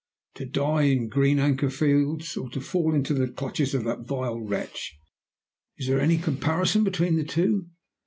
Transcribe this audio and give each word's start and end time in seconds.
To 0.33 0.47
die 0.47 0.81
in 0.85 1.09
Green 1.09 1.37
Anchor 1.37 1.69
Fields, 1.69 2.35
or 2.35 2.49
to 2.49 2.59
fall 2.59 2.95
into 2.95 3.13
the 3.13 3.27
clutches 3.27 3.75
of 3.75 3.83
that 3.83 3.99
vile 4.07 4.39
wretch 4.41 4.97
is 5.77 5.85
there 5.85 5.99
any 6.01 6.17
comparison 6.17 6.83
between 6.83 7.17
the 7.17 7.23
two? 7.23 7.67